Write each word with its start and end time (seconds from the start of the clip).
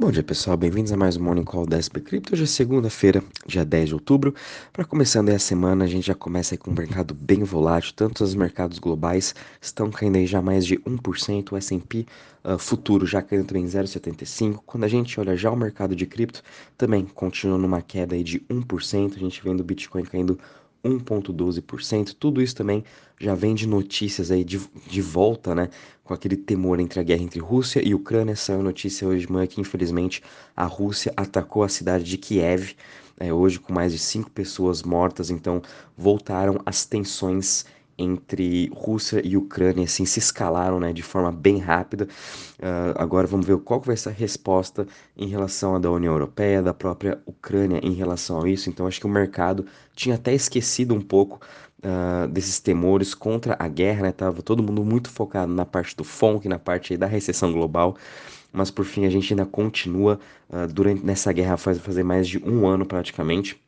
Bom 0.00 0.12
dia 0.12 0.22
pessoal, 0.22 0.56
bem-vindos 0.56 0.92
a 0.92 0.96
mais 0.96 1.16
um 1.16 1.24
Morning 1.24 1.42
Call 1.42 1.66
da 1.66 1.82
SP 1.82 1.98
Crypto. 1.98 2.32
Hoje 2.32 2.44
é 2.44 2.46
segunda-feira, 2.46 3.20
dia 3.44 3.64
10 3.64 3.88
de 3.88 3.94
outubro. 3.94 4.32
Para 4.72 4.84
começando 4.84 5.28
aí 5.28 5.34
a 5.34 5.40
semana, 5.40 5.84
a 5.84 5.88
gente 5.88 6.06
já 6.06 6.14
começa 6.14 6.56
com 6.56 6.70
um 6.70 6.74
mercado 6.74 7.12
bem 7.12 7.42
volátil. 7.42 7.92
Tanto 7.96 8.22
os 8.22 8.32
mercados 8.32 8.78
globais 8.78 9.34
estão 9.60 9.90
caindo 9.90 10.14
aí 10.14 10.24
já 10.24 10.40
mais 10.40 10.64
de 10.64 10.78
1%, 10.78 11.50
o 11.50 11.56
S&P 11.56 12.06
uh, 12.44 12.56
futuro 12.56 13.06
já 13.06 13.20
caindo 13.20 13.46
também 13.46 13.64
0,75%. 13.64 14.60
Quando 14.64 14.84
a 14.84 14.88
gente 14.88 15.18
olha 15.18 15.36
já 15.36 15.50
o 15.50 15.56
mercado 15.56 15.96
de 15.96 16.06
cripto, 16.06 16.44
também 16.76 17.04
continua 17.04 17.58
numa 17.58 17.82
queda 17.82 18.14
aí 18.14 18.22
de 18.22 18.38
1%. 18.38 19.16
A 19.16 19.18
gente 19.18 19.42
vendo 19.42 19.62
o 19.62 19.64
Bitcoin 19.64 20.04
caindo 20.04 20.38
1,12%. 20.84 22.14
Tudo 22.18 22.42
isso 22.42 22.56
também 22.56 22.84
já 23.20 23.34
vem 23.34 23.54
de 23.54 23.66
notícias 23.66 24.30
aí 24.30 24.44
de, 24.44 24.60
de 24.86 25.02
volta, 25.02 25.54
né? 25.54 25.68
Com 26.04 26.14
aquele 26.14 26.36
temor 26.36 26.80
entre 26.80 27.00
a 27.00 27.02
guerra 27.02 27.22
entre 27.22 27.40
Rússia 27.40 27.86
e 27.86 27.94
Ucrânia. 27.94 28.36
Saiu 28.36 28.62
notícia 28.62 29.06
hoje 29.06 29.26
de 29.26 29.32
manhã 29.32 29.46
que, 29.46 29.60
infelizmente, 29.60 30.22
a 30.56 30.64
Rússia 30.64 31.12
atacou 31.16 31.62
a 31.62 31.68
cidade 31.68 32.04
de 32.04 32.16
Kiev, 32.16 32.74
é, 33.20 33.32
hoje 33.32 33.58
com 33.58 33.72
mais 33.72 33.92
de 33.92 33.98
cinco 33.98 34.30
pessoas 34.30 34.82
mortas. 34.82 35.30
Então, 35.30 35.60
voltaram 35.96 36.60
as 36.64 36.86
tensões 36.86 37.66
entre 37.98 38.70
Rússia 38.72 39.20
e 39.24 39.36
Ucrânia 39.36 39.84
assim 39.84 40.06
se 40.06 40.18
escalaram 40.18 40.78
né, 40.78 40.92
de 40.92 41.02
forma 41.02 41.32
bem 41.32 41.58
rápida. 41.58 42.06
Uh, 42.58 42.94
agora 42.96 43.26
vamos 43.26 43.46
ver 43.46 43.58
qual 43.58 43.80
vai 43.80 43.96
ser 43.96 44.10
a 44.10 44.12
resposta 44.12 44.86
em 45.16 45.26
relação 45.26 45.74
à 45.74 45.78
da 45.78 45.90
União 45.90 46.12
Europeia, 46.12 46.62
da 46.62 46.72
própria 46.72 47.20
Ucrânia 47.26 47.80
em 47.82 47.92
relação 47.92 48.42
a 48.42 48.48
isso. 48.48 48.70
Então 48.70 48.86
acho 48.86 49.00
que 49.00 49.06
o 49.06 49.10
mercado 49.10 49.66
tinha 49.94 50.14
até 50.14 50.32
esquecido 50.32 50.94
um 50.94 51.00
pouco 51.00 51.40
uh, 51.82 52.28
desses 52.28 52.60
temores 52.60 53.14
contra 53.14 53.56
a 53.58 53.68
guerra, 53.68 54.02
né? 54.02 54.12
Todo 54.44 54.62
mundo 54.62 54.84
muito 54.84 55.10
focado 55.10 55.52
na 55.52 55.64
parte 55.64 55.96
do 55.96 56.04
FONC, 56.04 56.48
na 56.48 56.58
parte 56.58 56.96
da 56.96 57.06
recessão 57.06 57.52
global. 57.52 57.96
Mas 58.52 58.70
por 58.70 58.84
fim 58.84 59.04
a 59.04 59.10
gente 59.10 59.32
ainda 59.32 59.44
continua 59.44 60.18
uh, 60.48 60.66
durante 60.72 61.04
nessa 61.04 61.32
guerra 61.32 61.56
faz 61.56 61.78
fazer 61.78 62.02
mais 62.02 62.28
de 62.28 62.38
um 62.38 62.66
ano 62.66 62.86
praticamente. 62.86 63.60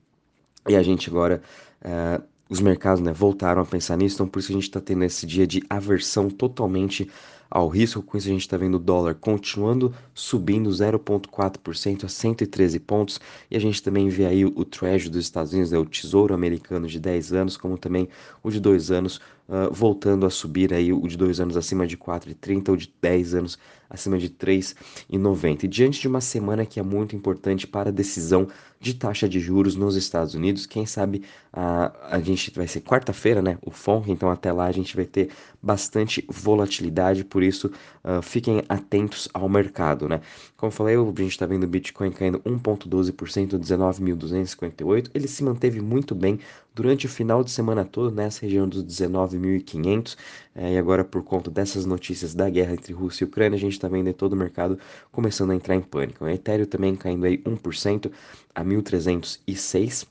E 0.69 0.77
a 0.77 0.83
gente 0.83 1.09
agora 1.09 1.43
uh, 1.83 2.23
os 2.51 2.61
mercados 2.61 3.01
né, 3.01 3.13
voltaram 3.13 3.63
a 3.63 3.65
pensar 3.65 3.97
nisso, 3.97 4.17
então 4.17 4.29
por 4.29 4.41
isso 4.41 4.51
a 4.51 4.55
gente 4.55 4.65
está 4.65 4.81
tendo 4.81 5.05
esse 5.05 5.25
dia 5.25 5.47
de 5.47 5.63
aversão 5.71 6.29
totalmente 6.29 7.09
ao 7.51 7.69
risco. 7.69 8.03
Com 8.03 8.19
isso, 8.19 8.29
a 8.29 8.33
gente 8.33 8.43
está 8.43 8.57
vendo 8.57 8.75
o 8.75 8.79
dólar 8.79 9.15
continuando 9.15 9.95
subindo 10.15 10.69
0,4% 10.71 12.05
a 12.05 12.09
113 12.09 12.79
pontos. 12.81 13.21
E 13.51 13.57
a 13.57 13.61
gente 13.61 13.83
também 13.83 14.09
vê 14.09 14.27
aí 14.27 14.45
o 14.45 14.65
Treasury 14.65 15.11
dos 15.11 15.25
Estados 15.25 15.53
Unidos, 15.53 15.73
né, 15.73 15.79
o 15.79 15.85
Tesouro 15.85 16.35
Americano 16.35 16.87
de 16.87 17.01
10 17.01 17.33
anos, 17.33 17.57
como 17.57 17.79
também 17.79 18.09
o 18.43 18.51
de 18.51 18.61
2 18.61 18.91
anos, 18.91 19.21
uh, 19.51 19.73
voltando 19.75 20.25
a 20.25 20.31
subir 20.31 20.73
aí 20.73 20.93
o 20.93 21.07
de 21.07 21.17
2 21.17 21.41
anos 21.41 21.57
acima 21.57 21.87
de 21.87 21.97
4,30, 21.99 22.73
o 22.73 22.77
de 22.77 22.95
10 23.03 23.35
anos 23.35 23.59
acima 23.91 24.17
de 24.17 24.31
3,90. 24.31 25.65
E 25.65 25.69
diante 25.69 26.01
de 26.01 26.07
uma 26.07 26.21
semana 26.21 26.65
que 26.65 26.79
é 26.79 26.83
muito 26.83 27.17
importante 27.17 27.67
para 27.67 27.89
a 27.89 27.93
decisão 27.93 28.47
de 28.79 28.95
taxa 28.95 29.29
de 29.29 29.39
juros 29.39 29.77
nos 29.77 29.95
Estados 29.95 30.35
Unidos. 30.35 30.65
Quem 30.65 30.87
sabe 30.87 31.23
a, 31.53 31.93
a 32.17 32.21
gente 32.21 32.51
vai 32.53 32.67
ser 32.67 32.81
quarta-feira, 32.81 33.43
né? 33.43 33.59
O 33.61 33.71
FONC, 33.71 34.11
então 34.11 34.31
até 34.31 34.51
lá 34.51 34.65
a 34.67 34.73
gente 34.73 34.97
vai 34.97 35.05
ter 35.05 35.31
bastante 35.63 36.25
volatilidade, 36.29 37.23
por 37.23 37.43
isso 37.43 37.71
uh, 38.03 38.23
fiquem 38.23 38.63
atentos 38.69 39.29
ao 39.35 39.49
mercado, 39.51 40.09
né? 40.09 40.23
Como 40.57 40.69
eu 40.69 40.75
falei, 40.75 40.97
a 40.97 41.05
gente 41.05 41.33
está 41.33 41.45
vendo 41.45 41.65
o 41.65 41.67
Bitcoin 41.67 42.11
caindo 42.11 42.41
1,12%, 42.41 43.59
19.258. 43.59 45.11
Ele 45.13 45.29
se 45.29 45.45
manteve 45.45 45.81
muito 45.81 46.15
bem 46.15 46.39
durante 46.75 47.07
o 47.07 47.09
final 47.09 47.43
de 47.43 47.51
semana 47.51 47.85
todo 47.85 48.15
nessa 48.15 48.43
região 48.43 48.69
dos 48.69 48.85
19.500 48.85 50.17
é, 50.55 50.75
e 50.75 50.79
agora 50.79 51.05
por 51.05 51.23
conta 51.23 51.51
dessas 51.51 51.85
notícias 51.85 52.35
da 52.35 52.49
guerra 52.49 52.73
entre 52.73 52.93
Rússia 52.93 53.25
e 53.25 53.27
Ucrânia 53.27 53.57
a 53.57 53.61
gente 53.61 53.73
está 53.73 53.89
vendo 53.89 54.13
todo 54.13 54.33
o 54.33 54.37
mercado 54.37 54.79
começando 55.11 55.51
a 55.51 55.55
entrar 55.55 55.75
em 55.75 55.81
pânico. 55.81 56.25
O 56.25 56.29
Ethereum 56.29 56.67
também 56.67 56.97
caindo 56.97 57.27
aí 57.27 57.39
1% 57.39 58.11
a 58.55 58.65
1.306, 58.65 60.07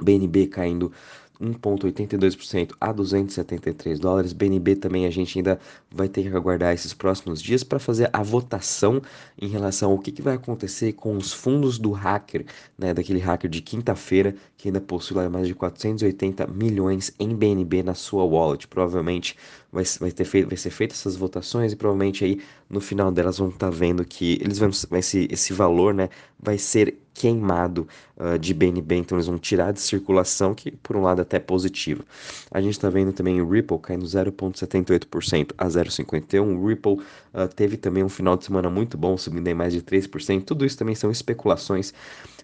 BNB 0.00 0.46
caindo 0.46 0.92
1,82% 1.40 2.72
a 2.80 2.92
273 2.92 3.98
dólares. 3.98 4.32
BNB 4.32 4.76
também 4.76 5.06
a 5.06 5.10
gente 5.10 5.38
ainda 5.38 5.58
vai 5.90 6.08
ter 6.08 6.22
que 6.22 6.36
aguardar 6.36 6.74
esses 6.74 6.92
próximos 6.92 7.40
dias 7.42 7.62
para 7.64 7.78
fazer 7.78 8.10
a 8.12 8.22
votação 8.22 9.00
em 9.40 9.48
relação 9.48 9.92
ao 9.92 9.98
que, 9.98 10.12
que 10.12 10.22
vai 10.22 10.34
acontecer 10.34 10.92
com 10.92 11.16
os 11.16 11.32
fundos 11.32 11.78
do 11.78 11.92
hacker, 11.92 12.44
né, 12.76 12.92
daquele 12.92 13.18
hacker 13.18 13.48
de 13.50 13.60
quinta-feira 13.60 14.34
que 14.56 14.68
ainda 14.68 14.80
possui 14.80 15.16
mais 15.28 15.46
de 15.46 15.54
480 15.54 16.46
milhões 16.48 17.12
em 17.18 17.34
BNB 17.34 17.82
na 17.82 17.94
sua 17.94 18.24
wallet. 18.24 18.66
Provavelmente 18.66 19.36
vai, 19.72 19.84
vai, 20.00 20.10
ter 20.10 20.24
feito, 20.24 20.48
vai 20.48 20.56
ser 20.56 20.70
feitas 20.70 20.98
essas 20.98 21.16
votações 21.16 21.72
e 21.72 21.76
provavelmente 21.76 22.24
aí 22.24 22.40
no 22.68 22.80
final 22.80 23.10
delas 23.12 23.38
vão 23.38 23.48
estar 23.48 23.70
tá 23.70 23.70
vendo 23.70 24.04
que 24.04 24.38
eles 24.40 24.58
vão, 24.58 24.70
esse, 24.98 25.28
esse 25.30 25.52
valor, 25.52 25.94
né, 25.94 26.08
vai 26.38 26.58
ser 26.58 26.98
queimado 27.18 27.88
uh, 28.16 28.38
de 28.38 28.54
BNB, 28.54 28.94
então 28.94 29.18
eles 29.18 29.26
vão 29.26 29.38
tirar 29.38 29.72
de 29.72 29.80
circulação, 29.80 30.54
que 30.54 30.70
por 30.70 30.96
um 30.96 31.02
lado 31.02 31.20
é 31.20 31.22
até 31.22 31.40
positivo. 31.40 32.04
A 32.48 32.60
gente 32.60 32.74
está 32.74 32.88
vendo 32.88 33.12
também 33.12 33.40
o 33.40 33.50
Ripple 33.50 33.78
caindo 33.80 34.06
0,78% 34.06 35.52
a 35.58 35.66
0,51%. 35.66 36.56
O 36.56 36.66
Ripple 36.68 36.92
uh, 36.92 37.48
teve 37.54 37.76
também 37.76 38.04
um 38.04 38.08
final 38.08 38.36
de 38.36 38.44
semana 38.44 38.70
muito 38.70 38.96
bom, 38.96 39.16
subindo 39.18 39.48
em 39.48 39.54
mais 39.54 39.72
de 39.72 39.82
3%. 39.82 40.44
Tudo 40.44 40.64
isso 40.64 40.78
também 40.78 40.94
são 40.94 41.10
especulações 41.10 41.92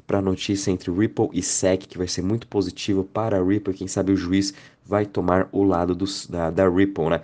para 0.07 0.19
a 0.19 0.23
notícia 0.23 0.71
entre 0.71 0.91
Ripple 0.91 1.29
e 1.33 1.43
SEC, 1.43 1.87
que 1.87 1.99
vai 1.99 2.07
ser 2.07 2.23
muito 2.23 2.47
positivo 2.47 3.05
para 3.05 3.39
a 3.39 3.45
Ripple. 3.45 3.75
Quem 3.75 3.89
sabe 3.89 4.13
o 4.13 4.17
juiz 4.17 4.53
vai 4.85 5.07
tomar 5.07 5.49
o 5.53 5.63
lado 5.63 5.95
dos, 5.95 6.27
da, 6.27 6.51
da 6.51 6.69
Ripple, 6.69 7.09
né? 7.11 7.23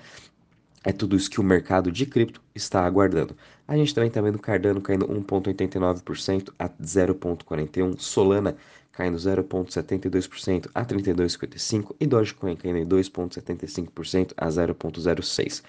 É 0.82 0.92
tudo 0.92 1.14
isso 1.14 1.30
que 1.30 1.40
o 1.40 1.44
mercado 1.44 1.92
de 1.92 2.06
cripto 2.06 2.40
está 2.54 2.86
aguardando. 2.86 3.36
A 3.68 3.76
gente 3.76 3.94
também 3.94 4.08
está 4.08 4.20
vendo 4.20 4.38
Cardano 4.38 4.80
caindo 4.80 5.06
1,89% 5.06 6.52
a 6.58 6.68
0,41%, 6.70 8.00
Solana 8.00 8.56
caindo 8.90 9.18
0,72% 9.18 10.70
a 10.74 10.84
32,55% 10.84 11.94
e 12.00 12.06
Dogecoin 12.06 12.56
caindo 12.56 12.96
2,75% 12.96 14.32
a 14.36 14.48
0,06%. 14.48 15.62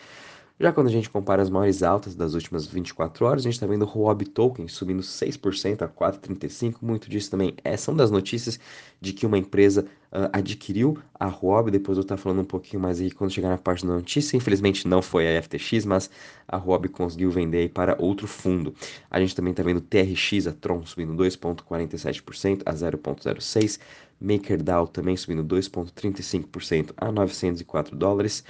Já 0.61 0.71
quando 0.71 0.87
a 0.87 0.91
gente 0.91 1.09
compara 1.09 1.41
as 1.41 1.49
maiores 1.49 1.81
altas 1.81 2.13
das 2.13 2.35
últimas 2.35 2.67
24 2.67 3.25
horas, 3.25 3.41
a 3.41 3.45
gente 3.45 3.55
está 3.55 3.65
vendo 3.65 3.83
o 3.83 3.87
Huobi 3.87 4.25
Token 4.25 4.67
subindo 4.67 5.01
6% 5.01 5.81
a 5.81 5.87
4,35%. 5.87 6.75
Muito 6.83 7.09
disso 7.09 7.31
também 7.31 7.55
é, 7.63 7.75
são 7.75 7.95
das 7.95 8.11
notícias 8.11 8.59
de 9.01 9.11
que 9.11 9.25
uma 9.25 9.39
empresa 9.39 9.87
uh, 10.11 10.29
adquiriu 10.31 10.99
a 11.19 11.25
Huobi. 11.25 11.71
Depois 11.71 11.97
eu 11.97 12.03
estar 12.03 12.15
falando 12.15 12.41
um 12.41 12.45
pouquinho 12.45 12.79
mais 12.79 13.01
aí 13.01 13.09
quando 13.09 13.31
chegar 13.31 13.49
na 13.49 13.57
parte 13.57 13.87
da 13.87 13.91
notícia. 13.91 14.37
Infelizmente 14.37 14.87
não 14.87 15.01
foi 15.01 15.35
a 15.35 15.41
FTX, 15.41 15.83
mas 15.83 16.11
a 16.47 16.57
Huobi 16.57 16.89
conseguiu 16.89 17.31
vender 17.31 17.71
para 17.71 17.95
outro 17.97 18.27
fundo. 18.27 18.71
A 19.09 19.19
gente 19.19 19.35
também 19.35 19.49
está 19.49 19.63
vendo 19.63 19.81
TRX, 19.81 20.45
a 20.45 20.53
Tron, 20.53 20.85
subindo 20.85 21.15
2,47% 21.15 22.61
a 22.67 22.71
0,06%. 22.71 23.79
MakerDAO 24.21 24.87
também 24.87 25.17
subindo 25.17 25.43
2,35% 25.43 26.93
a 26.95 27.11
904 27.11 27.95
dólares 27.95 28.43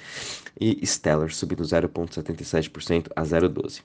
e 0.60 0.86
Stellar 0.86 1.32
subindo 1.32 1.64
0,77% 1.64 3.08
a 3.16 3.24
0,12. 3.24 3.82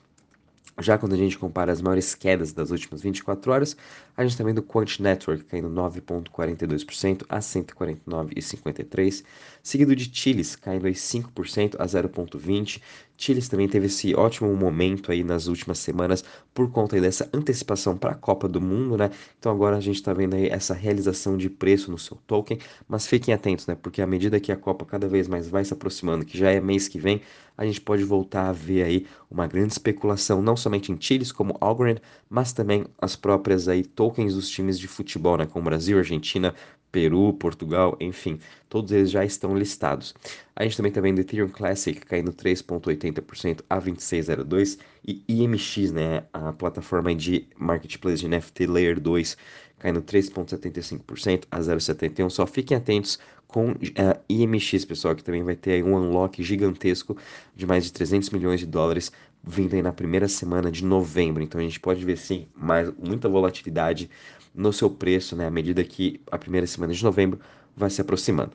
Já 0.79 0.95
quando 0.95 1.13
a 1.13 1.17
gente 1.17 1.39
compara 1.39 1.71
as 1.71 1.81
maiores 1.81 2.13
quedas 2.13 2.53
das 2.53 2.69
últimas 2.69 3.01
24 3.01 3.51
horas, 3.51 3.75
a 4.15 4.21
gente 4.21 4.33
está 4.33 4.43
vendo 4.43 4.61
Quant 4.61 4.99
Network 4.99 5.43
caindo 5.45 5.69
9,42% 5.69 7.25
a 7.27 7.39
149,53%, 7.39 9.23
seguido 9.63 9.95
de 9.95 10.07
Chiles 10.13 10.55
caindo 10.55 10.85
aí 10.85 10.93
5% 10.93 11.75
a 11.79 11.85
0,20%. 11.85 12.79
Chiles 13.17 13.49
também 13.49 13.67
teve 13.67 13.87
esse 13.87 14.13
ótimo 14.15 14.53
momento 14.55 15.11
aí 15.11 15.23
nas 15.23 15.47
últimas 15.47 15.79
semanas 15.79 16.23
por 16.53 16.71
conta 16.71 16.99
dessa 17.01 17.29
antecipação 17.33 17.97
para 17.97 18.11
a 18.11 18.15
Copa 18.15 18.47
do 18.47 18.61
Mundo, 18.61 18.95
né? 18.95 19.09
Então 19.39 19.51
agora 19.51 19.75
a 19.77 19.79
gente 19.79 19.95
está 19.95 20.13
vendo 20.13 20.35
aí 20.35 20.47
essa 20.47 20.73
realização 20.73 21.35
de 21.35 21.49
preço 21.49 21.89
no 21.91 21.97
seu 21.97 22.17
token, 22.27 22.59
mas 22.87 23.07
fiquem 23.07 23.33
atentos, 23.33 23.65
né? 23.67 23.75
Porque 23.75 24.01
à 24.01 24.07
medida 24.07 24.39
que 24.39 24.51
a 24.51 24.57
Copa 24.57 24.85
cada 24.85 25.07
vez 25.07 25.27
mais 25.27 25.49
vai 25.49 25.65
se 25.65 25.73
aproximando, 25.73 26.25
que 26.25 26.37
já 26.37 26.51
é 26.51 26.59
mês 26.61 26.87
que 26.87 26.99
vem, 26.99 27.21
a 27.57 27.65
gente 27.65 27.81
pode 27.81 28.03
voltar 28.03 28.49
a 28.49 28.51
ver 28.51 28.83
aí 28.83 29.07
uma 29.29 29.47
grande 29.47 29.73
especulação, 29.73 30.41
não 30.41 30.55
somente 30.55 30.91
em 30.91 30.97
Chiles 30.99 31.31
como 31.31 31.57
Algorand, 31.59 31.97
mas 32.29 32.53
também 32.53 32.85
as 33.01 33.15
próprias 33.15 33.67
aí 33.67 33.83
tokens 33.83 34.35
dos 34.35 34.47
times 34.47 34.77
de 34.77 34.87
futebol, 34.87 35.37
né? 35.37 35.45
Como 35.47 35.65
Brasil, 35.65 35.97
Argentina, 35.97 36.53
Peru, 36.91 37.33
Portugal, 37.33 37.97
enfim, 37.99 38.39
todos 38.69 38.91
eles 38.91 39.11
já 39.11 39.23
estão 39.25 39.57
listados. 39.57 40.15
A 40.55 40.63
gente 40.63 40.77
também 40.77 40.89
está 40.89 41.01
vendo 41.01 41.19
Ethereum 41.19 41.49
Classic 41.49 41.99
caindo 42.01 42.33
3,80% 42.33 43.61
a 43.69 43.79
26,02 43.79 44.79
e 45.05 45.23
IMX, 45.27 45.91
né, 45.91 46.23
a 46.33 46.51
plataforma 46.53 47.13
de 47.13 47.47
marketplace 47.57 48.21
de 48.21 48.27
NFT 48.27 48.67
Layer 48.67 48.99
2, 48.99 49.37
caindo 49.79 50.01
3,75% 50.01 51.43
a 51.51 51.59
0,71. 51.59 52.29
Só 52.29 52.47
fiquem 52.47 52.75
atentos 52.75 53.19
com 53.47 53.71
a 53.71 53.73
eh, 54.01 54.19
IMX, 54.29 54.83
pessoal, 54.85 55.15
que 55.15 55.23
também 55.23 55.43
vai 55.43 55.55
ter 55.55 55.83
um 55.83 55.95
unlock 55.95 56.43
gigantesco 56.43 57.17
de 57.55 57.65
mais 57.65 57.85
de 57.85 57.93
300 57.93 58.29
milhões 58.31 58.59
de 58.59 58.65
dólares 58.65 59.11
vindo 59.47 59.73
aí 59.75 59.81
na 59.81 59.93
primeira 59.93 60.27
semana 60.27 60.71
de 60.71 60.83
novembro. 60.83 61.41
Então 61.41 61.59
a 61.59 61.63
gente 61.63 61.79
pode 61.79 62.03
ver 62.03 62.17
sim 62.17 62.47
mais 62.55 62.91
muita 62.97 63.29
volatilidade 63.29 64.09
no 64.53 64.73
seu 64.73 64.89
preço, 64.89 65.35
né, 65.35 65.47
à 65.47 65.51
medida 65.51 65.83
que 65.83 66.19
a 66.31 66.37
primeira 66.37 66.65
semana 66.67 66.93
de 66.93 67.03
novembro 67.03 67.39
vai 67.75 67.89
se 67.89 68.01
aproximando. 68.01 68.51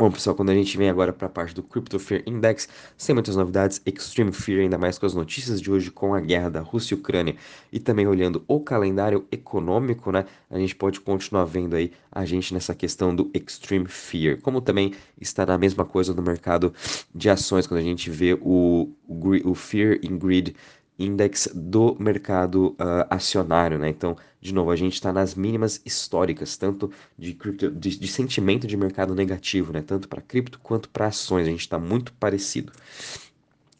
Bom, 0.00 0.10
pessoal, 0.10 0.34
quando 0.34 0.48
a 0.48 0.54
gente 0.54 0.78
vem 0.78 0.88
agora 0.88 1.12
para 1.12 1.26
a 1.26 1.30
parte 1.30 1.54
do 1.54 1.62
Crypto 1.62 1.98
Fear 1.98 2.22
Index, 2.24 2.66
sem 2.96 3.14
muitas 3.14 3.36
novidades, 3.36 3.82
Extreme 3.84 4.32
Fear, 4.32 4.60
ainda 4.60 4.78
mais 4.78 4.98
com 4.98 5.04
as 5.04 5.12
notícias 5.12 5.60
de 5.60 5.70
hoje 5.70 5.90
com 5.90 6.14
a 6.14 6.20
guerra 6.20 6.48
da 6.48 6.60
Rússia 6.60 6.94
e 6.94 6.98
Ucrânia, 6.98 7.36
e 7.70 7.78
também 7.78 8.06
olhando 8.06 8.42
o 8.48 8.60
calendário 8.60 9.26
econômico, 9.30 10.10
né, 10.10 10.24
a 10.50 10.58
gente 10.58 10.74
pode 10.74 11.00
continuar 11.00 11.44
vendo 11.44 11.76
aí 11.76 11.92
a 12.10 12.24
gente 12.24 12.54
nessa 12.54 12.74
questão 12.74 13.14
do 13.14 13.30
Extreme 13.34 13.88
Fear, 13.88 14.40
como 14.40 14.62
também 14.62 14.94
está 15.20 15.44
na 15.44 15.58
mesma 15.58 15.84
coisa 15.84 16.14
no 16.14 16.22
mercado 16.22 16.72
de 17.14 17.28
ações, 17.28 17.66
quando 17.66 17.80
a 17.80 17.84
gente 17.84 18.08
vê 18.08 18.32
o, 18.40 18.88
o, 19.06 19.54
Fear 19.54 19.98
in 20.02 20.16
Greed 20.16 20.56
index 21.00 21.48
do 21.54 21.96
mercado 21.98 22.68
uh, 22.72 23.06
acionário, 23.08 23.78
né? 23.78 23.88
Então, 23.88 24.16
de 24.40 24.52
novo, 24.52 24.70
a 24.70 24.76
gente 24.76 24.94
está 24.94 25.12
nas 25.12 25.34
mínimas 25.34 25.80
históricas, 25.84 26.56
tanto 26.56 26.90
de, 27.18 27.34
cripto, 27.34 27.70
de, 27.70 27.98
de, 27.98 28.08
sentimento 28.08 28.66
de 28.66 28.76
mercado 28.76 29.14
negativo, 29.14 29.72
né? 29.72 29.82
Tanto 29.82 30.08
para 30.08 30.20
cripto 30.20 30.58
quanto 30.62 30.88
para 30.90 31.06
ações, 31.06 31.46
a 31.46 31.50
gente 31.50 31.60
está 31.60 31.78
muito 31.78 32.12
parecido. 32.14 32.72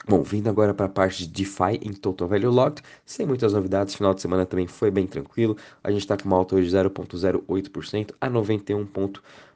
Bom, 0.09 0.23
vindo 0.23 0.49
agora 0.49 0.73
para 0.73 0.87
a 0.87 0.89
parte 0.89 1.27
de 1.27 1.29
DeFi 1.29 1.79
em 1.83 1.93
Total 1.93 2.27
Value 2.27 2.51
Locked, 2.51 2.83
sem 3.05 3.27
muitas 3.27 3.53
novidades, 3.53 3.95
final 3.95 4.15
de 4.15 4.23
semana 4.23 4.47
também 4.47 4.67
foi 4.67 4.91
bem 4.91 5.07
tranquilo. 5.07 5.57
A 5.85 5.91
gente 5.91 6.01
está 6.01 6.17
com 6.17 6.25
uma 6.25 6.37
alta 6.37 6.57
hoje 6.57 6.71
de 6.71 6.77
0,08% 6.77 8.15
a 8.19 8.29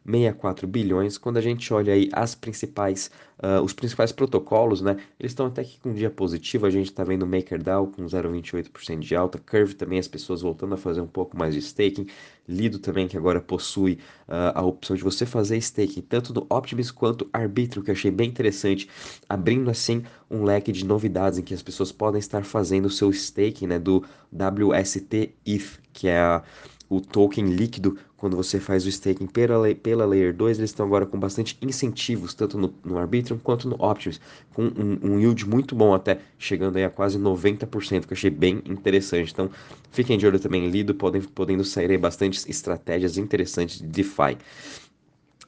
91,64 0.06 0.66
bilhões. 0.66 1.18
Quando 1.18 1.38
a 1.38 1.40
gente 1.40 1.72
olha 1.72 1.92
aí 1.92 2.08
as 2.12 2.34
principais, 2.34 3.10
uh, 3.42 3.62
os 3.62 3.72
principais 3.72 4.12
protocolos, 4.12 4.80
né, 4.82 4.96
eles 5.18 5.32
estão 5.32 5.46
até 5.46 5.64
que 5.64 5.78
com 5.80 5.90
um 5.90 5.94
dia 5.94 6.10
positivo. 6.10 6.66
A 6.66 6.70
gente 6.70 6.86
está 6.86 7.02
vendo 7.02 7.26
MakerDAO 7.26 7.88
com 7.88 8.04
0,28% 8.04 8.98
de 8.98 9.16
alta, 9.16 9.38
Curve 9.38 9.74
também 9.74 9.98
as 9.98 10.08
pessoas 10.08 10.42
voltando 10.42 10.74
a 10.74 10.78
fazer 10.78 11.00
um 11.00 11.06
pouco 11.06 11.36
mais 11.38 11.54
de 11.54 11.60
staking, 11.60 12.06
Lido 12.46 12.78
também 12.78 13.08
que 13.08 13.16
agora 13.16 13.40
possui 13.40 13.94
uh, 14.28 14.52
a 14.54 14.62
opção 14.62 14.94
de 14.94 15.02
você 15.02 15.24
fazer 15.24 15.56
staking 15.56 16.02
tanto 16.02 16.34
no 16.34 16.46
Optimus 16.50 16.90
quanto 16.90 17.26
Arbitrum, 17.32 17.82
que 17.82 17.90
eu 17.90 17.94
achei 17.94 18.10
bem 18.10 18.28
interessante, 18.28 18.86
abrindo 19.26 19.70
assim 19.70 20.04
um 20.30 20.44
leque 20.44 20.70
de 20.70 20.84
novidades 20.84 21.38
em 21.38 21.42
que 21.42 21.54
as 21.54 21.62
pessoas 21.62 21.90
podem 21.90 22.18
estar 22.18 22.44
fazendo 22.44 22.84
o 22.84 22.90
seu 22.90 23.08
staking, 23.10 23.66
né, 23.66 23.78
do 23.78 24.04
WST 24.30 25.34
ETH, 25.46 25.80
que 25.90 26.06
é 26.06 26.18
a 26.18 26.42
o 26.88 27.00
token 27.00 27.46
líquido 27.46 27.98
quando 28.16 28.36
você 28.36 28.58
faz 28.58 28.86
o 28.86 28.88
staking 28.88 29.26
pela, 29.26 29.74
pela 29.74 30.06
Layer 30.06 30.34
2, 30.34 30.58
eles 30.58 30.70
estão 30.70 30.86
agora 30.86 31.04
com 31.04 31.18
bastante 31.18 31.58
incentivos, 31.60 32.32
tanto 32.32 32.56
no, 32.56 32.72
no 32.82 32.96
Arbitrum 32.96 33.36
quanto 33.36 33.68
no 33.68 33.76
Optimus, 33.78 34.18
com 34.54 34.62
um, 34.64 34.98
um, 35.02 35.20
yield 35.20 35.46
muito 35.46 35.74
bom 35.74 35.92
até, 35.92 36.20
chegando 36.38 36.76
aí 36.76 36.84
a 36.84 36.90
quase 36.90 37.18
90%, 37.18 38.06
que 38.06 38.12
eu 38.12 38.16
achei 38.16 38.30
bem 38.30 38.62
interessante. 38.64 39.30
Então, 39.30 39.50
fiquem 39.90 40.16
de 40.16 40.26
olho 40.26 40.38
também, 40.38 40.70
Lido, 40.70 40.94
podem, 40.94 41.20
podendo 41.20 41.64
sair 41.64 41.90
aí 41.90 41.98
bastante 41.98 42.50
estratégias 42.50 43.18
interessantes 43.18 43.78
de 43.78 43.86
DeFi. 43.86 44.38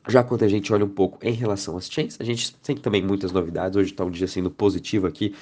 Já 0.08 0.22
quando 0.22 0.44
a 0.44 0.48
gente 0.48 0.72
olha 0.72 0.84
um 0.84 0.88
pouco 0.88 1.18
em 1.20 1.32
relação 1.32 1.76
às 1.76 1.90
chains, 1.90 2.16
a 2.20 2.24
gente 2.24 2.54
tem 2.56 2.76
também 2.76 3.02
muitas 3.02 3.32
novidades. 3.32 3.76
Hoje 3.76 3.90
está 3.90 4.04
um 4.04 4.10
dia 4.10 4.28
sendo 4.28 4.50
positivo 4.50 5.06
aqui 5.06 5.34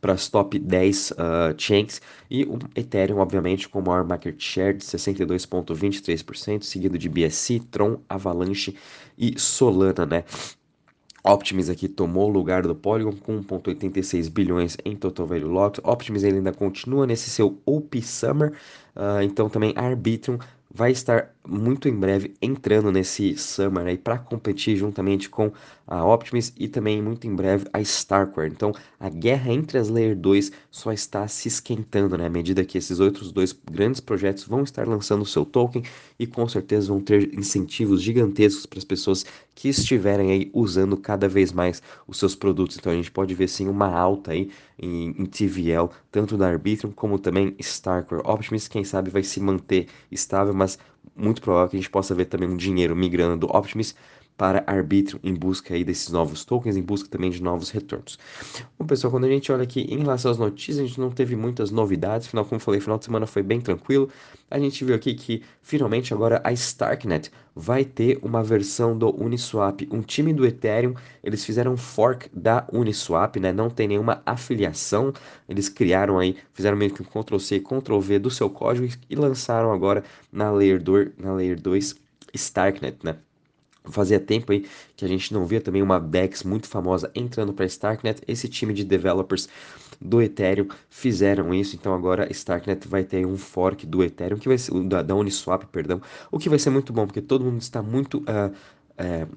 para 0.00 0.12
as 0.12 0.28
top 0.28 0.58
10 0.58 1.10
uh, 1.10 1.14
chains. 1.58 2.00
E 2.30 2.44
o 2.44 2.58
Ethereum, 2.76 3.18
obviamente, 3.18 3.68
com 3.68 3.80
o 3.80 3.82
maior 3.82 4.04
market 4.04 4.40
share 4.40 4.74
de 4.74 4.84
62,23%, 4.84 6.62
seguido 6.62 6.96
de 6.96 7.08
BSC, 7.08 7.60
Tron, 7.70 7.98
Avalanche 8.08 8.76
e 9.18 9.38
Solana, 9.38 10.06
né? 10.06 10.24
Optimus 11.24 11.68
aqui 11.68 11.88
tomou 11.88 12.28
o 12.28 12.32
lugar 12.32 12.62
do 12.62 12.74
Polygon 12.74 13.12
com 13.12 13.42
1,86 13.42 14.28
bilhões 14.28 14.76
em 14.84 14.96
total 14.96 15.26
value 15.26 15.48
locked. 15.48 15.80
Optimus 15.84 16.24
ainda 16.24 16.52
continua 16.52 17.06
nesse 17.06 17.30
seu 17.30 17.60
OP 17.64 18.02
Summer, 18.02 18.52
uh, 18.96 19.22
então 19.22 19.48
também 19.48 19.72
Arbitrum 19.76 20.38
vai 20.74 20.90
estar 20.90 21.32
muito 21.46 21.88
em 21.88 21.94
breve 21.94 22.34
entrando 22.40 22.92
nesse 22.92 23.36
Summer 23.36 23.86
aí 23.86 23.98
para 23.98 24.18
competir 24.18 24.76
juntamente 24.76 25.28
com 25.28 25.52
a 25.86 26.04
Optimus 26.04 26.52
e 26.56 26.68
também 26.68 27.02
muito 27.02 27.26
em 27.26 27.34
breve 27.34 27.66
a 27.72 27.80
Starkware. 27.80 28.50
Então 28.50 28.72
a 28.98 29.08
guerra 29.08 29.52
entre 29.52 29.76
as 29.78 29.88
Layer 29.88 30.16
2 30.16 30.52
só 30.70 30.92
está 30.92 31.26
se 31.26 31.48
esquentando, 31.48 32.16
né? 32.16 32.26
À 32.26 32.30
medida 32.30 32.64
que 32.64 32.78
esses 32.78 33.00
outros 33.00 33.32
dois 33.32 33.52
grandes 33.70 34.00
projetos 34.00 34.44
vão 34.44 34.62
estar 34.62 34.86
lançando 34.86 35.22
o 35.22 35.26
seu 35.26 35.44
token 35.44 35.82
e 36.18 36.26
com 36.26 36.48
certeza 36.48 36.88
vão 36.88 37.00
ter 37.00 37.34
incentivos 37.34 38.00
gigantescos 38.00 38.64
para 38.64 38.78
as 38.78 38.84
pessoas 38.84 39.24
que 39.54 39.68
estiverem 39.68 40.30
aí 40.30 40.50
usando 40.54 40.96
cada 40.96 41.28
vez 41.28 41.52
mais 41.52 41.82
os 42.06 42.18
seus 42.18 42.34
produtos. 42.34 42.76
Então 42.78 42.92
a 42.92 42.96
gente 42.96 43.10
pode 43.10 43.34
ver 43.34 43.48
sim 43.48 43.68
uma 43.68 43.88
alta 43.88 44.30
aí 44.32 44.50
em, 44.78 45.10
em 45.10 45.26
TVL, 45.26 45.90
tanto 46.10 46.36
da 46.36 46.48
Arbitrum 46.48 46.92
como 46.92 47.18
também 47.18 47.54
Starkware. 47.58 48.22
Optimus, 48.24 48.68
quem 48.68 48.84
sabe, 48.84 49.10
vai 49.10 49.22
se 49.22 49.40
manter 49.40 49.88
estável, 50.10 50.54
mas 50.54 50.78
muito 51.16 51.42
provável 51.42 51.68
que 51.68 51.76
a 51.76 51.80
gente 51.80 51.90
possa 51.90 52.14
ver 52.14 52.26
também 52.26 52.48
um 52.48 52.56
dinheiro 52.56 52.94
migrando 52.96 53.46
do 53.46 53.56
Optimus 53.56 53.94
para 54.42 54.64
arbítrio 54.66 55.20
em 55.22 55.32
busca 55.32 55.72
aí 55.72 55.84
desses 55.84 56.08
novos 56.08 56.44
tokens, 56.44 56.76
em 56.76 56.82
busca 56.82 57.08
também 57.08 57.30
de 57.30 57.40
novos 57.40 57.70
retornos. 57.70 58.18
Bom, 58.76 58.84
pessoal, 58.84 59.12
quando 59.12 59.22
a 59.22 59.28
gente 59.28 59.52
olha 59.52 59.62
aqui 59.62 59.82
em 59.82 59.98
relação 59.98 60.32
às 60.32 60.36
notícias, 60.36 60.80
a 60.80 60.82
gente 60.84 60.98
não 60.98 61.12
teve 61.12 61.36
muitas 61.36 61.70
novidades, 61.70 62.26
afinal, 62.26 62.44
como 62.44 62.60
falei, 62.60 62.80
final 62.80 62.98
de 62.98 63.04
semana 63.04 63.24
foi 63.24 63.40
bem 63.40 63.60
tranquilo. 63.60 64.08
A 64.50 64.58
gente 64.58 64.84
viu 64.84 64.96
aqui 64.96 65.14
que 65.14 65.44
finalmente 65.62 66.12
agora 66.12 66.40
a 66.42 66.50
Starknet 66.50 67.30
vai 67.54 67.84
ter 67.84 68.18
uma 68.20 68.42
versão 68.42 68.98
do 68.98 69.14
Uniswap, 69.14 69.86
um 69.92 70.02
time 70.02 70.34
do 70.34 70.44
Ethereum, 70.44 70.94
eles 71.22 71.44
fizeram 71.44 71.74
um 71.74 71.76
fork 71.76 72.28
da 72.34 72.66
Uniswap, 72.72 73.36
né? 73.36 73.52
Não 73.52 73.70
tem 73.70 73.86
nenhuma 73.86 74.22
afiliação, 74.26 75.12
eles 75.48 75.68
criaram 75.68 76.18
aí, 76.18 76.36
fizeram 76.52 76.76
meio 76.76 76.92
que 76.92 77.00
um 77.00 77.04
Ctrl 77.04 77.38
C, 77.38 77.60
Ctrl 77.60 78.00
V 78.00 78.18
do 78.18 78.28
seu 78.28 78.50
código 78.50 78.92
e 79.08 79.14
lançaram 79.14 79.70
agora 79.70 80.02
na 80.32 80.50
Layer 80.50 80.82
2, 80.82 81.10
na 81.16 81.32
Layer 81.32 81.60
2 81.60 81.94
Starknet, 82.34 82.98
né? 83.04 83.14
Fazia 83.84 84.20
tempo 84.20 84.52
aí 84.52 84.66
que 84.96 85.04
a 85.04 85.08
gente 85.08 85.32
não 85.34 85.44
via 85.44 85.60
também 85.60 85.82
uma 85.82 85.98
DEX 85.98 86.44
muito 86.44 86.68
famosa 86.68 87.10
entrando 87.14 87.52
para 87.52 87.66
Starknet. 87.66 88.22
Esse 88.28 88.48
time 88.48 88.72
de 88.72 88.84
developers 88.84 89.48
do 90.00 90.20
Ethereum 90.20 90.68
fizeram 90.90 91.54
isso, 91.54 91.76
então 91.76 91.94
agora 91.94 92.30
Starknet 92.30 92.86
vai 92.88 93.04
ter 93.04 93.26
um 93.26 93.36
fork 93.36 93.86
do 93.86 94.02
Ethereum, 94.02 94.38
que 94.38 94.48
vai 94.48 94.58
ser, 94.58 94.72
da, 94.84 95.02
da 95.02 95.14
Uniswap, 95.14 95.64
perdão, 95.66 96.00
o 96.30 96.38
que 96.38 96.48
vai 96.48 96.58
ser 96.58 96.70
muito 96.70 96.92
bom, 96.92 97.06
porque 97.06 97.20
todo 97.20 97.44
mundo 97.44 97.60
está 97.60 97.82
muito 97.82 98.18
uh, 98.18 98.52
uh, 98.98 99.36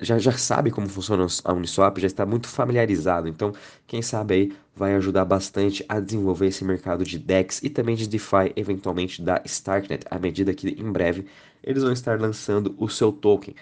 já, 0.00 0.18
já 0.18 0.32
sabe 0.32 0.70
como 0.70 0.88
funciona 0.88 1.26
a 1.44 1.52
Uniswap, 1.52 1.98
já 1.98 2.06
está 2.06 2.26
muito 2.26 2.48
familiarizado. 2.48 3.28
Então, 3.28 3.52
quem 3.86 4.02
sabe 4.02 4.34
aí 4.34 4.52
vai 4.74 4.94
ajudar 4.94 5.24
bastante 5.24 5.84
a 5.88 6.00
desenvolver 6.00 6.48
esse 6.48 6.64
mercado 6.64 7.04
de 7.04 7.18
DEX 7.18 7.62
e 7.62 7.70
também 7.70 7.96
de 7.96 8.06
DeFi, 8.08 8.52
eventualmente 8.56 9.22
da 9.22 9.40
Starknet, 9.44 10.04
à 10.10 10.18
medida 10.18 10.52
que 10.52 10.68
em 10.68 10.92
breve 10.92 11.26
eles 11.62 11.82
vão 11.82 11.92
estar 11.92 12.20
lançando 12.20 12.74
o 12.78 12.88
seu 12.88 13.10
token. 13.10 13.54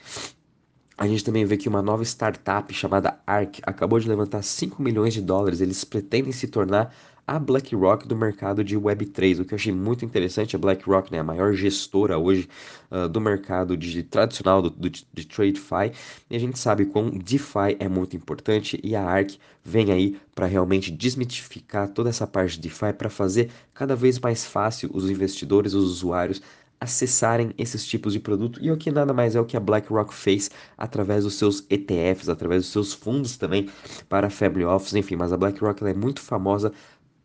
A 0.96 1.08
gente 1.08 1.24
também 1.24 1.44
vê 1.44 1.56
que 1.56 1.68
uma 1.68 1.82
nova 1.82 2.04
startup 2.04 2.72
chamada 2.72 3.18
ARK 3.26 3.60
acabou 3.64 3.98
de 3.98 4.08
levantar 4.08 4.42
5 4.42 4.80
milhões 4.80 5.12
de 5.12 5.20
dólares. 5.20 5.60
Eles 5.60 5.84
pretendem 5.84 6.30
se 6.30 6.46
tornar 6.46 6.94
a 7.26 7.38
BlackRock 7.38 8.06
do 8.06 8.14
mercado 8.14 8.62
de 8.62 8.78
Web3, 8.78 9.40
o 9.40 9.44
que 9.44 9.54
eu 9.54 9.56
achei 9.56 9.72
muito 9.72 10.04
interessante. 10.04 10.54
A 10.54 10.58
BlackRock 10.58 11.10
né, 11.10 11.18
a 11.18 11.24
maior 11.24 11.54
gestora 11.54 12.18
hoje 12.18 12.48
uh, 12.90 13.08
do 13.08 13.20
mercado 13.20 13.76
de, 13.76 14.02
tradicional 14.02 14.60
do, 14.60 14.70
do, 14.70 14.90
de 14.90 15.26
TradeFi, 15.26 15.92
e 16.30 16.36
a 16.36 16.38
gente 16.38 16.58
sabe 16.58 16.86
quão 16.86 17.10
DeFi 17.10 17.76
é 17.78 17.88
muito 17.88 18.16
importante 18.16 18.78
e 18.82 18.94
a 18.94 19.02
ARK 19.02 19.38
vem 19.64 19.90
aí 19.90 20.18
para 20.34 20.46
realmente 20.46 20.90
desmitificar 20.90 21.88
toda 21.88 22.10
essa 22.10 22.26
parte 22.26 22.56
de 22.56 22.68
DeFi 22.68 22.92
para 22.92 23.08
fazer 23.08 23.50
cada 23.72 23.96
vez 23.96 24.18
mais 24.18 24.44
fácil 24.44 24.90
os 24.92 25.08
investidores, 25.08 25.72
os 25.72 25.84
usuários 25.84 26.42
acessarem 26.84 27.52
esses 27.56 27.86
tipos 27.86 28.12
de 28.12 28.20
produto. 28.20 28.58
E 28.62 28.70
o 28.70 28.76
que 28.76 28.90
nada 28.90 29.12
mais 29.12 29.34
é 29.34 29.40
o 29.40 29.44
que 29.44 29.56
a 29.56 29.60
BlackRock 29.60 30.12
fez 30.12 30.50
através 30.76 31.24
dos 31.24 31.34
seus 31.34 31.64
ETFs, 31.70 32.28
através 32.28 32.62
dos 32.62 32.72
seus 32.72 32.92
fundos 32.92 33.36
também 33.36 33.68
para 34.08 34.30
family 34.30 34.64
office, 34.64 34.94
enfim, 34.94 35.16
mas 35.16 35.32
a 35.32 35.36
BlackRock 35.36 35.82
é 35.84 35.94
muito 35.94 36.20
famosa 36.20 36.72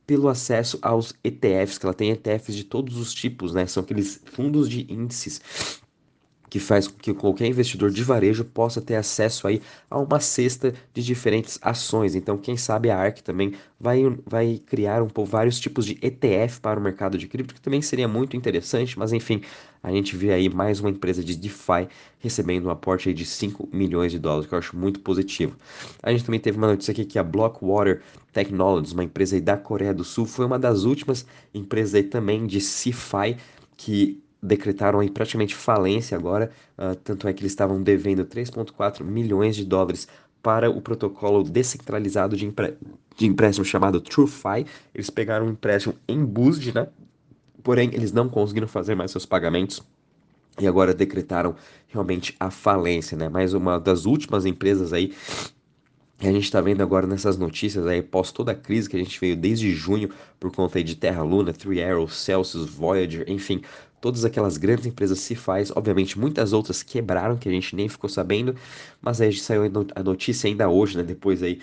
pelo 0.10 0.28
acesso 0.28 0.80
aos 0.82 1.13
ETFs, 1.24 1.78
que 1.78 1.86
ela 1.86 1.94
tem 1.94 2.10
ETFs 2.10 2.56
de 2.56 2.63
todos 2.63 2.98
os 2.98 3.13
tipos, 3.13 3.54
né? 3.54 3.68
São 3.68 3.84
aqueles 3.84 4.20
fundos 4.25 4.68
de 4.68 4.92
índices 4.92 5.39
que 6.50 6.60
faz 6.60 6.88
com 6.88 6.98
que 6.98 7.13
qualquer 7.13 7.48
investidor 7.48 7.91
de 7.91 8.03
varejo 8.03 8.44
possa 8.44 8.82
ter 8.82 8.96
acesso 8.96 9.48
aí 9.48 9.62
a 9.89 10.00
uma 10.00 10.20
cesta 10.20 10.74
de 10.94 11.03
diferentes 11.03 11.60
ações. 11.62 12.15
Então, 12.15 12.38
quem 12.38 12.58
sabe 12.58 12.89
a 12.89 12.98
ARK 12.98 13.22
também 13.22 13.53
vai, 13.79 14.01
vai 14.25 14.62
criar 14.65 15.03
um 15.03 15.10
vários 15.25 15.60
tipos 15.60 15.86
de 15.86 15.98
ETF 16.01 16.60
para 16.60 16.79
o 16.79 16.84
mercado 16.84 17.18
de 17.18 17.27
cripto, 17.27 17.53
que 17.53 17.62
também 17.62 17.82
seria 17.82 18.08
muito 18.08 18.36
interessante, 18.36 18.98
mas 18.98 19.13
enfim, 19.13 19.41
a 19.82 19.91
gente 19.91 20.15
vê 20.15 20.34
aí 20.34 20.50
mais 20.50 20.79
uma 20.79 20.89
empresa 20.89 21.24
de 21.24 21.36
DeFi 21.36 21.88
recebendo 22.20 22.65
um 22.65 22.70
aporte 22.70 23.13
de 23.13 23.25
5 23.25 23.70
milhões 23.72 24.12
de 24.12 24.20
dólares, 24.20 24.48
que 24.48 24.53
eu 24.53 24.60
acho 24.60 24.75
muito 24.75 25.00
positivo. 25.00 25.56
A 26.01 26.12
gente 26.12 26.25
também 26.25 26.39
teve 26.39 26.58
uma 26.58 26.68
notícia 26.68 26.91
aqui 26.91 27.06
que 27.06 27.20
a 27.20 27.24
Blockwater 27.24 28.01
Technologies, 28.34 28.94
uma 28.94 29.03
empresa 29.03 29.39
da 29.39 29.56
Coreia 29.56 29.94
do 29.94 30.03
Sul, 30.03 30.25
foi 30.25 30.46
uma 30.46 30.60
das 30.60 30.84
últimas 30.84 31.25
empresas 31.53 31.96
aí 31.96 32.03
também 32.03 32.46
de 32.46 32.60
CeFi 32.60 33.38
que 33.77 34.22
decretaram 34.41 35.00
aí 35.00 35.10
praticamente 35.10 35.55
falência 35.55 36.17
agora, 36.17 36.51
uh, 36.77 36.96
tanto 36.96 37.27
é 37.27 37.34
que 37.34 37.41
eles 37.41 37.51
estavam 37.51 37.81
devendo 37.81 38.25
3,4 38.25 39.03
milhões 39.03 39.55
de 39.55 39.65
dólares 39.65 40.08
para 40.41 40.69
o 40.69 40.81
protocolo 40.81 41.43
descentralizado 41.43 42.36
de, 42.36 42.51
de 43.17 43.25
empréstimo 43.25 43.65
chamado 43.65 44.00
TrueFi. 44.00 44.65
Eles 44.93 45.10
pegaram 45.10 45.48
um 45.48 45.50
empréstimo 45.51 45.96
em 46.08 46.24
BUSD, 46.24 46.74
né? 46.74 46.88
Porém, 47.62 47.89
eles 47.93 48.13
não 48.13 48.29
conseguiram 48.29 48.67
fazer 48.67 48.96
mais 48.96 49.12
seus 49.12 49.25
pagamentos. 49.25 49.84
e 50.60 50.67
agora 50.67 50.93
decretaram 50.93 51.55
realmente 51.88 52.36
a 52.39 52.50
falência, 52.50 53.17
né? 53.17 53.29
Mais 53.29 53.53
uma 53.53 53.79
das 53.79 54.05
últimas 54.05 54.46
empresas 54.46 54.93
aí 54.93 55.13
que 56.19 56.27
a 56.27 56.31
gente 56.34 56.43
está 56.43 56.60
vendo 56.60 56.81
agora 56.81 57.08
nessas 57.08 57.38
notícias 57.38 57.88
aí, 57.88 58.01
pós 58.01 58.29
toda 58.31 58.51
a 58.51 58.55
crise 58.55 58.89
que 58.89 58.96
a 58.98 59.00
gente 59.00 59.17
veio 59.19 59.38
desde 59.38 59.74
junho 59.74 60.10
por 60.38 60.51
conta 60.51 60.77
aí 60.77 60.84
de 60.84 60.96
Terra 60.96 61.24
Luna, 61.24 61.53
Three 61.53 61.81
Arrows, 61.81 62.13
Celsius, 62.17 62.69
Voyager, 62.69 63.24
enfim, 63.29 63.62
todas 64.01 64.25
aquelas 64.25 64.58
grandes 64.58 64.86
empresas 64.86 65.20
se 65.20 65.36
faz, 65.36 65.72
obviamente 65.75 66.18
muitas 66.18 66.53
outras 66.53 66.84
quebraram 66.84 67.38
que 67.38 67.50
a 67.50 67.51
gente 67.51 67.75
nem 67.75 67.89
ficou 67.89 68.10
sabendo, 68.10 68.56
mas 69.01 69.22
aí 69.22 69.34
saiu 69.34 69.63
a 69.96 70.03
notícia 70.03 70.48
ainda 70.48 70.70
hoje, 70.70 70.98
né? 70.98 71.03
Depois 71.03 71.44
aí 71.44 71.60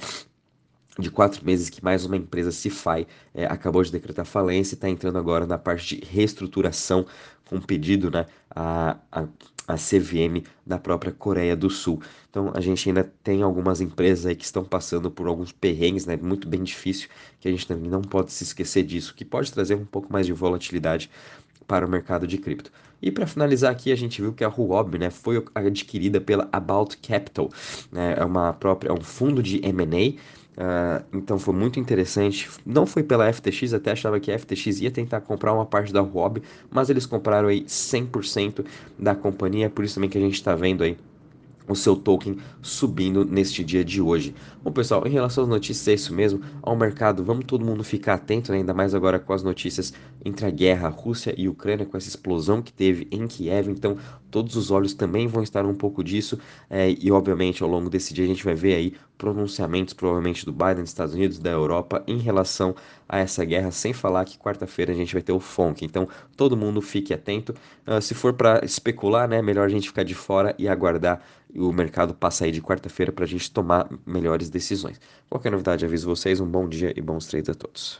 de 0.98 1.10
quatro 1.10 1.44
meses 1.44 1.68
que 1.68 1.84
mais 1.84 2.04
uma 2.04 2.16
empresa 2.16 2.50
Cifai 2.50 3.06
é, 3.34 3.44
acabou 3.46 3.82
de 3.82 3.92
decretar 3.92 4.24
falência 4.24 4.74
e 4.74 4.76
está 4.76 4.88
entrando 4.88 5.18
agora 5.18 5.46
na 5.46 5.58
parte 5.58 5.96
de 5.96 6.04
reestruturação 6.06 7.06
com 7.48 7.60
pedido 7.60 8.10
né, 8.10 8.26
a, 8.50 8.96
a, 9.12 9.26
a 9.68 9.74
CVM 9.74 10.42
da 10.64 10.78
própria 10.78 11.12
Coreia 11.12 11.56
do 11.56 11.68
Sul. 11.68 12.00
Então 12.30 12.50
a 12.54 12.60
gente 12.60 12.88
ainda 12.88 13.04
tem 13.22 13.42
algumas 13.42 13.80
empresas 13.80 14.26
aí 14.26 14.34
que 14.34 14.44
estão 14.44 14.64
passando 14.64 15.10
por 15.10 15.26
alguns 15.26 15.52
perrengues, 15.52 16.06
né, 16.06 16.16
muito 16.16 16.48
bem 16.48 16.62
difícil, 16.62 17.08
que 17.40 17.46
a 17.48 17.50
gente 17.50 17.66
também 17.66 17.90
não 17.90 18.02
pode 18.02 18.32
se 18.32 18.44
esquecer 18.44 18.82
disso, 18.82 19.14
que 19.14 19.24
pode 19.24 19.52
trazer 19.52 19.74
um 19.74 19.84
pouco 19.84 20.12
mais 20.12 20.26
de 20.26 20.32
volatilidade 20.32 21.10
para 21.66 21.86
o 21.86 21.88
mercado 21.88 22.26
de 22.26 22.38
cripto. 22.38 22.70
E 23.00 23.10
para 23.10 23.26
finalizar 23.26 23.70
aqui, 23.70 23.92
a 23.92 23.96
gente 23.96 24.20
viu 24.22 24.32
que 24.32 24.42
a 24.42 24.48
Huobi 24.48 24.98
né, 24.98 25.10
foi 25.10 25.44
adquirida 25.54 26.20
pela 26.20 26.48
About 26.52 26.96
Capital, 26.98 27.50
né, 27.92 28.14
é 28.16 28.24
uma 28.24 28.52
própria, 28.52 28.88
é 28.88 28.92
um 28.92 29.02
fundo 29.02 29.42
de 29.42 29.60
M&A 29.64 30.20
Uh, 30.56 31.04
então 31.12 31.38
foi 31.38 31.54
muito 31.54 31.78
interessante. 31.78 32.48
Não 32.64 32.86
foi 32.86 33.02
pela 33.02 33.30
FTX, 33.30 33.74
até 33.74 33.90
achava 33.92 34.18
que 34.18 34.32
a 34.32 34.38
FTX 34.38 34.80
ia 34.80 34.90
tentar 34.90 35.20
comprar 35.20 35.52
uma 35.52 35.66
parte 35.66 35.92
da 35.92 36.00
Huobi, 36.00 36.42
mas 36.70 36.88
eles 36.88 37.04
compraram 37.04 37.48
aí 37.48 37.64
100% 37.64 38.64
da 38.98 39.14
companhia, 39.14 39.68
por 39.68 39.84
isso 39.84 39.96
também 39.96 40.08
que 40.08 40.16
a 40.16 40.20
gente 40.20 40.34
está 40.34 40.54
vendo 40.54 40.82
aí 40.82 40.96
o 41.68 41.74
seu 41.74 41.96
token 41.96 42.36
subindo 42.62 43.24
neste 43.24 43.64
dia 43.64 43.84
de 43.84 44.00
hoje. 44.00 44.34
Bom, 44.62 44.72
pessoal, 44.72 45.06
em 45.06 45.10
relação 45.10 45.44
às 45.44 45.48
notícias, 45.50 45.88
é 45.88 45.94
isso 45.94 46.14
mesmo. 46.14 46.40
Ao 46.62 46.76
mercado, 46.76 47.24
vamos 47.24 47.44
todo 47.44 47.64
mundo 47.64 47.84
ficar 47.84 48.14
atento, 48.14 48.52
né? 48.52 48.58
ainda 48.58 48.74
mais 48.74 48.94
agora 48.94 49.18
com 49.18 49.32
as 49.32 49.42
notícias 49.42 49.92
entre 50.24 50.46
a 50.46 50.50
guerra 50.50 50.88
Rússia 50.88 51.34
e 51.36 51.48
Ucrânia, 51.48 51.86
com 51.86 51.96
essa 51.96 52.08
explosão 52.08 52.60
que 52.60 52.72
teve 52.72 53.06
em 53.10 53.26
Kiev. 53.26 53.68
Então, 53.70 53.96
todos 54.30 54.56
os 54.56 54.70
olhos 54.70 54.92
também 54.92 55.26
vão 55.26 55.42
estar 55.42 55.64
um 55.64 55.74
pouco 55.74 56.02
disso. 56.02 56.38
É, 56.68 56.90
e, 56.90 57.10
obviamente, 57.10 57.62
ao 57.62 57.68
longo 57.68 57.88
desse 57.88 58.12
dia, 58.12 58.24
a 58.24 58.28
gente 58.28 58.44
vai 58.44 58.54
ver 58.54 58.74
aí 58.74 58.94
pronunciamentos, 59.16 59.94
provavelmente 59.94 60.44
do 60.44 60.52
Biden, 60.52 60.82
dos 60.82 60.90
Estados 60.90 61.14
Unidos, 61.14 61.38
da 61.38 61.50
Europa, 61.50 62.02
em 62.06 62.18
relação 62.18 62.74
a 63.08 63.18
essa 63.18 63.44
guerra, 63.44 63.70
sem 63.70 63.92
falar 63.92 64.24
que 64.24 64.36
quarta-feira 64.36 64.92
a 64.92 64.96
gente 64.96 65.12
vai 65.12 65.22
ter 65.22 65.32
o 65.32 65.40
FONC. 65.40 65.84
Então, 65.84 66.08
todo 66.36 66.56
mundo 66.56 66.82
fique 66.82 67.14
atento. 67.14 67.54
Uh, 67.86 68.00
se 68.02 68.14
for 68.14 68.32
para 68.32 68.64
especular, 68.64 69.28
né, 69.28 69.40
melhor 69.40 69.66
a 69.66 69.70
gente 69.70 69.88
ficar 69.88 70.02
de 70.02 70.14
fora 70.14 70.54
e 70.58 70.68
aguardar 70.68 71.22
o 71.54 71.72
mercado 71.72 72.14
passar 72.14 72.46
aí 72.46 72.52
de 72.52 72.62
quarta-feira 72.62 73.12
para 73.12 73.24
a 73.24 73.28
gente 73.28 73.50
tomar 73.50 73.88
melhores 74.06 74.50
decisões. 74.50 75.00
Qualquer 75.28 75.50
novidade, 75.52 75.84
aviso 75.84 76.06
vocês. 76.06 76.40
Um 76.40 76.50
bom 76.50 76.68
dia 76.68 76.92
e 76.96 77.00
bons 77.00 77.26
trades 77.26 77.50
a 77.50 77.54
todos. 77.54 77.94